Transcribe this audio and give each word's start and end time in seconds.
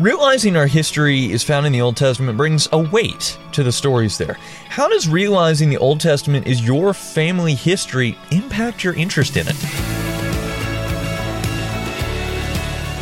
Realizing 0.00 0.56
our 0.56 0.66
history 0.66 1.30
is 1.30 1.42
found 1.42 1.66
in 1.66 1.72
the 1.72 1.82
Old 1.82 1.98
Testament 1.98 2.38
brings 2.38 2.66
a 2.72 2.78
weight 2.78 3.38
to 3.52 3.62
the 3.62 3.70
stories 3.70 4.16
there. 4.16 4.38
How 4.68 4.88
does 4.88 5.06
realizing 5.06 5.68
the 5.68 5.76
Old 5.76 6.00
Testament 6.00 6.46
is 6.46 6.64
your 6.64 6.94
family 6.94 7.54
history 7.54 8.16
impact 8.30 8.82
your 8.82 8.94
interest 8.94 9.36
in 9.36 9.46
it? 9.46 9.54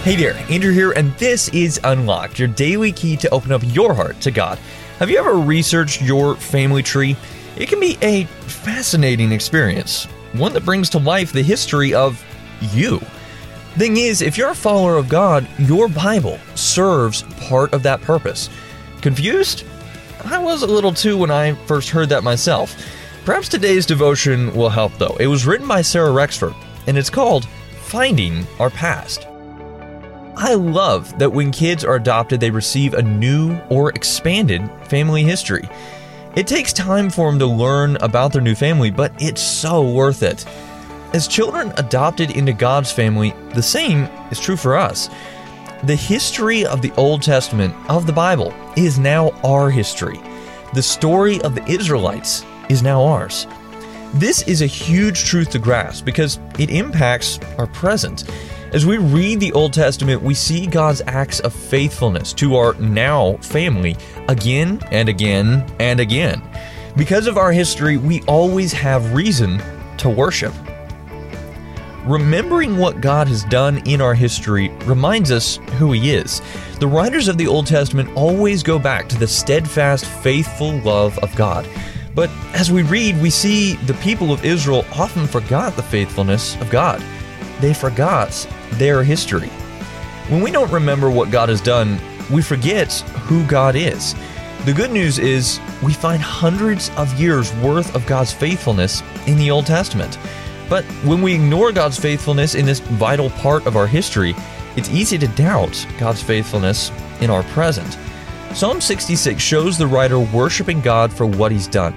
Hey 0.03 0.17
there, 0.17 0.35
Andrew 0.51 0.73
here, 0.73 0.91
and 0.91 1.13
this 1.13 1.49
is 1.51 1.79
Unlocked, 1.85 2.41
your 2.41 2.49
daily 2.49 2.91
key 2.91 3.17
to 3.19 3.31
open 3.31 3.53
up 3.53 3.63
your 3.67 3.95
heart 3.95 4.21
to 4.23 4.33
God. 4.33 4.59
Have 4.99 5.11
you 5.11 5.19
ever 5.19 5.39
researched 5.39 6.03
your 6.03 6.35
family 6.35 6.83
tree? 6.83 7.17
It 7.57 7.69
can 7.69 7.79
be 7.79 7.99
a 8.03 8.25
fascinating 8.25 9.31
experience, 9.31 10.07
one 10.33 10.53
that 10.55 10.65
brings 10.65 10.91
to 10.91 10.99
life 10.99 11.33
the 11.33 11.43
history 11.43 11.95
of 11.95 12.21
you. 12.73 13.01
Thing 13.79 13.97
is, 13.97 14.21
if 14.21 14.37
you're 14.37 14.51
a 14.51 14.55
follower 14.55 14.97
of 14.97 15.09
God, 15.09 15.47
your 15.59 15.89
Bible 15.89 16.39
serves 16.55 17.23
part 17.49 17.73
of 17.73 17.83
that 17.85 18.03
purpose. 18.03 18.51
Confused? 19.01 19.65
I 20.25 20.39
was 20.39 20.63
a 20.63 20.67
little 20.67 20.93
too 20.93 21.17
when 21.17 21.31
I 21.31 21.55
first 21.67 21.89
heard 21.89 22.09
that 22.11 22.25
myself. 22.25 22.77
Perhaps 23.25 23.49
today's 23.49 23.87
devotion 23.87 24.55
will 24.55 24.69
help 24.69 24.93
though. 24.99 25.17
It 25.21 25.29
was 25.29 25.47
written 25.47 25.69
by 25.69 25.83
Sarah 25.83 26.11
Rexford, 26.11 26.55
and 26.87 26.99
it's 26.99 27.11
called 27.11 27.47
Finding 27.83 28.47
Our 28.59 28.71
Past. 28.71 29.27
I 30.37 30.55
love 30.55 31.19
that 31.19 31.33
when 31.33 31.51
kids 31.51 31.85
are 31.85 31.97
adopted, 31.97 32.41
they 32.41 32.51
receive 32.51 32.95
a 32.95 33.03
new 33.03 33.59
or 33.69 33.91
expanded 33.91 34.69
family 34.89 35.23
history. 35.23 35.69
It 36.35 36.47
takes 36.47 36.73
time 36.73 37.11
for 37.11 37.31
them 37.31 37.39
to 37.39 37.47
learn 37.47 37.97
about 37.97 38.33
their 38.33 38.43
new 38.43 38.55
family, 38.55 38.91
but 38.91 39.13
it's 39.19 39.43
so 39.43 39.83
worth 39.83 40.23
it. 40.23 40.45
As 41.13 41.27
children 41.27 41.73
adopted 41.77 42.37
into 42.37 42.53
God's 42.53 42.93
family, 42.93 43.35
the 43.53 43.63
same 43.63 44.05
is 44.31 44.39
true 44.39 44.57
for 44.57 44.77
us. 44.77 45.11
The 45.83 45.97
history 45.97 46.65
of 46.65 46.83
the 46.83 46.93
Old 46.93 47.23
Testament, 47.23 47.75
of 47.89 48.07
the 48.07 48.13
Bible, 48.13 48.55
is 48.77 48.97
now 48.97 49.31
our 49.43 49.71
history. 49.71 50.21
The 50.73 50.83
story 50.83 51.41
of 51.43 51.57
the 51.57 51.67
Israelites 51.67 52.45
is 52.69 52.85
now 52.85 53.03
ours. 53.03 53.49
This 54.15 54.43
is 54.43 54.63
a 54.63 54.67
huge 54.67 55.25
truth 55.25 55.51
to 55.51 55.59
grasp 55.59 56.05
because 56.05 56.39
it 56.61 56.71
impacts 56.71 57.41
our 57.59 57.67
present. 57.67 58.31
As 58.73 58.87
we 58.87 58.99
read 58.99 59.41
the 59.41 59.53
Old 59.53 59.73
Testament, 59.73 60.23
we 60.23 60.35
see 60.35 60.65
God's 60.65 61.03
acts 61.09 61.41
of 61.41 61.53
faithfulness 61.53 62.33
to 62.35 62.55
our 62.55 62.75
now 62.75 63.37
family 63.39 63.97
again 64.29 64.81
and 64.93 65.09
again 65.09 65.69
and 65.81 65.99
again. 65.99 66.41
Because 66.97 67.27
of 67.27 67.37
our 67.37 67.51
history, 67.51 67.97
we 67.97 68.23
always 68.29 68.73
have 68.73 69.13
reason 69.13 69.61
to 69.97 70.09
worship. 70.09 70.55
Remembering 72.05 72.79
what 72.79 73.03
God 73.03 73.29
has 73.29 73.45
done 73.45 73.87
in 73.87 74.01
our 74.01 74.15
history 74.15 74.71
reminds 74.87 75.31
us 75.31 75.57
who 75.79 75.93
He 75.93 76.13
is. 76.13 76.41
The 76.79 76.87
writers 76.87 77.29
of 77.29 77.37
the 77.37 77.47
Old 77.47 77.67
Testament 77.67 78.09
always 78.17 78.63
go 78.63 78.79
back 78.79 79.07
to 79.11 79.19
the 79.19 79.29
steadfast, 79.29 80.07
faithful 80.07 80.79
love 80.79 81.19
of 81.19 81.35
God. 81.37 81.69
But 82.15 82.31
as 82.55 82.73
we 82.73 82.83
read, 82.83 83.21
we 83.21 83.29
see 83.29 83.75
the 83.75 83.95
people 83.95 84.33
of 84.33 84.47
Israel 84.47 84.87
often 84.97 85.27
forgot 85.27 85.77
the 85.77 85.83
faithfulness 85.83 86.59
of 86.63 86.71
God. 86.71 87.05
They 87.61 87.75
forgot 87.75 88.31
their 88.73 89.03
history. 89.03 89.49
When 90.29 90.41
we 90.41 90.51
don't 90.51 90.73
remember 90.73 91.11
what 91.11 91.31
God 91.31 91.51
has 91.51 91.61
done, 91.61 92.01
we 92.31 92.41
forget 92.41 92.93
who 93.27 93.45
God 93.47 93.77
is. 93.77 94.15
The 94.65 94.73
good 94.73 94.91
news 94.91 95.19
is 95.19 95.61
we 95.83 95.93
find 95.93 96.23
hundreds 96.23 96.91
of 96.97 97.21
years 97.21 97.55
worth 97.57 97.95
of 97.95 98.07
God's 98.07 98.33
faithfulness 98.33 99.03
in 99.27 99.37
the 99.37 99.51
Old 99.51 99.67
Testament. 99.67 100.19
But 100.71 100.85
when 101.05 101.21
we 101.21 101.35
ignore 101.35 101.73
God's 101.73 101.99
faithfulness 101.99 102.55
in 102.55 102.65
this 102.65 102.79
vital 102.79 103.29
part 103.31 103.67
of 103.67 103.77
our 103.77 103.89
history, 103.89 104.35
it's 104.77 104.89
easy 104.89 105.19
to 105.19 105.27
doubt 105.29 105.85
God's 105.99 106.23
faithfulness 106.23 106.93
in 107.21 107.29
our 107.29 107.43
present. 107.43 107.99
Psalm 108.55 108.81
66 108.81 109.43
shows 109.43 109.77
the 109.77 109.87
writer 109.87 110.21
worshiping 110.21 110.81
God 110.81 111.13
for 111.13 111.27
what 111.27 111.51
he's 111.51 111.67
done. 111.67 111.93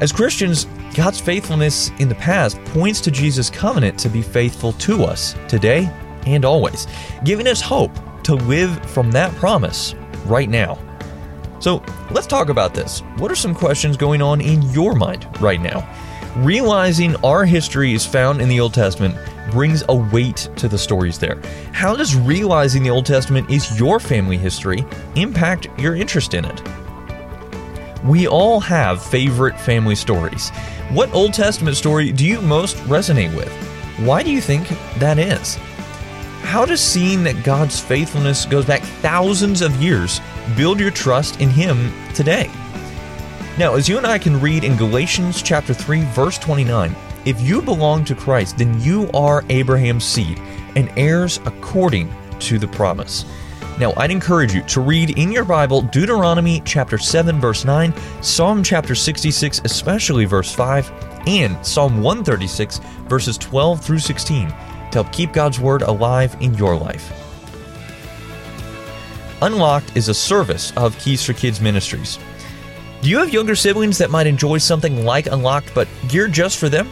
As 0.00 0.12
Christians, 0.12 0.66
God's 0.94 1.18
faithfulness 1.18 1.90
in 1.98 2.08
the 2.08 2.14
past 2.14 2.62
points 2.66 3.00
to 3.02 3.10
Jesus' 3.10 3.48
covenant 3.48 3.98
to 4.00 4.10
be 4.10 4.22
faithful 4.22 4.72
to 4.74 5.04
us 5.04 5.34
today 5.48 5.90
and 6.26 6.44
always, 6.44 6.86
giving 7.24 7.46
us 7.46 7.62
hope 7.62 7.92
to 8.24 8.34
live 8.34 8.78
from 8.90 9.10
that 9.12 9.34
promise 9.36 9.94
right 10.26 10.48
now. 10.48 10.78
So 11.58 11.82
let's 12.10 12.26
talk 12.26 12.50
about 12.50 12.74
this. 12.74 13.00
What 13.16 13.30
are 13.30 13.36
some 13.36 13.54
questions 13.54 13.96
going 13.96 14.20
on 14.20 14.42
in 14.42 14.62
your 14.72 14.94
mind 14.94 15.26
right 15.40 15.60
now? 15.60 15.88
Realizing 16.36 17.16
our 17.24 17.44
history 17.44 17.92
is 17.92 18.06
found 18.06 18.40
in 18.40 18.48
the 18.48 18.60
Old 18.60 18.72
Testament 18.72 19.16
brings 19.50 19.82
a 19.88 19.94
weight 19.94 20.48
to 20.56 20.68
the 20.68 20.78
stories 20.78 21.18
there. 21.18 21.42
How 21.72 21.96
does 21.96 22.14
realizing 22.14 22.84
the 22.84 22.90
Old 22.90 23.04
Testament 23.04 23.50
is 23.50 23.78
your 23.80 23.98
family 23.98 24.38
history 24.38 24.84
impact 25.16 25.66
your 25.76 25.96
interest 25.96 26.34
in 26.34 26.44
it? 26.44 26.62
We 28.04 28.28
all 28.28 28.60
have 28.60 29.02
favorite 29.02 29.58
family 29.58 29.96
stories. 29.96 30.50
What 30.90 31.12
Old 31.12 31.34
Testament 31.34 31.76
story 31.76 32.12
do 32.12 32.24
you 32.24 32.40
most 32.40 32.76
resonate 32.84 33.34
with? 33.34 33.52
Why 33.98 34.22
do 34.22 34.30
you 34.30 34.40
think 34.40 34.68
that 34.98 35.18
is? 35.18 35.56
How 36.42 36.64
does 36.64 36.80
seeing 36.80 37.24
that 37.24 37.44
God's 37.44 37.80
faithfulness 37.80 38.46
goes 38.46 38.64
back 38.66 38.82
thousands 38.82 39.62
of 39.62 39.82
years 39.82 40.20
build 40.56 40.78
your 40.78 40.92
trust 40.92 41.40
in 41.40 41.50
Him 41.50 41.92
today? 42.14 42.48
Now, 43.60 43.74
as 43.74 43.90
you 43.90 43.98
and 43.98 44.06
I 44.06 44.16
can 44.16 44.40
read 44.40 44.64
in 44.64 44.74
Galatians 44.78 45.42
chapter 45.42 45.74
3 45.74 46.00
verse 46.14 46.38
29, 46.38 46.96
if 47.26 47.38
you 47.42 47.60
belong 47.60 48.06
to 48.06 48.14
Christ, 48.14 48.56
then 48.56 48.80
you 48.80 49.10
are 49.12 49.44
Abraham's 49.50 50.02
seed 50.02 50.38
and 50.76 50.90
heirs 50.96 51.40
according 51.44 52.10
to 52.38 52.58
the 52.58 52.68
promise. 52.68 53.26
Now, 53.78 53.92
I'd 53.98 54.10
encourage 54.10 54.54
you 54.54 54.62
to 54.62 54.80
read 54.80 55.18
in 55.18 55.30
your 55.30 55.44
Bible 55.44 55.82
Deuteronomy 55.82 56.62
chapter 56.64 56.96
7 56.96 57.38
verse 57.38 57.66
9, 57.66 57.92
Psalm 58.22 58.62
chapter 58.62 58.94
66 58.94 59.60
especially 59.66 60.24
verse 60.24 60.54
5, 60.54 60.90
and 61.26 61.54
Psalm 61.66 62.00
136 62.00 62.78
verses 63.10 63.36
12 63.36 63.84
through 63.84 63.98
16 63.98 64.48
to 64.48 64.54
help 64.90 65.12
keep 65.12 65.34
God's 65.34 65.60
word 65.60 65.82
alive 65.82 66.34
in 66.40 66.54
your 66.54 66.78
life. 66.78 67.12
Unlocked 69.42 69.94
is 69.98 70.08
a 70.08 70.14
service 70.14 70.72
of 70.78 70.98
Keys 70.98 71.22
for 71.22 71.34
Kids 71.34 71.60
Ministries. 71.60 72.18
Do 73.02 73.08
you 73.08 73.18
have 73.18 73.32
younger 73.32 73.56
siblings 73.56 73.96
that 73.98 74.10
might 74.10 74.26
enjoy 74.26 74.58
something 74.58 75.06
like 75.06 75.26
Unlocked 75.26 75.74
but 75.74 75.88
geared 76.08 76.32
just 76.32 76.58
for 76.58 76.68
them? 76.68 76.88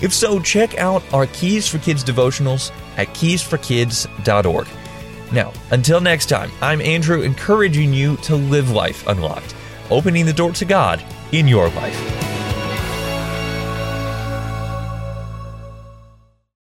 If 0.00 0.12
so, 0.14 0.40
check 0.40 0.78
out 0.78 1.02
our 1.12 1.26
Keys 1.26 1.68
for 1.68 1.78
Kids 1.78 2.02
devotionals 2.02 2.72
at 2.96 3.08
keysforkids.org. 3.08 4.66
Now, 5.30 5.52
until 5.70 6.00
next 6.00 6.26
time, 6.26 6.50
I'm 6.62 6.80
Andrew 6.80 7.20
encouraging 7.20 7.92
you 7.92 8.16
to 8.18 8.34
live 8.34 8.70
life 8.70 9.06
unlocked, 9.06 9.54
opening 9.90 10.24
the 10.24 10.32
door 10.32 10.52
to 10.52 10.64
God 10.64 11.04
in 11.32 11.46
your 11.46 11.68
life. 11.70 12.11